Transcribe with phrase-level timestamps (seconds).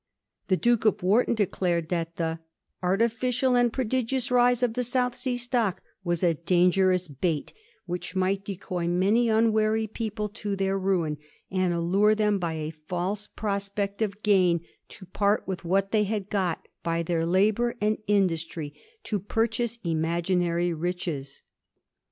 [0.47, 2.39] The Duke of Wharton de clared that ^ the
[2.81, 7.53] artificial and prodigious rise of the South Sea stock was a dangerous bait,
[7.85, 11.19] which might decoy many unwary people to their ruin,
[11.51, 16.31] and allure them, by a false prospect of gain, to part with what they had
[16.31, 18.73] got by their labour and industry,
[19.03, 21.43] to pur chase imaginary riches.'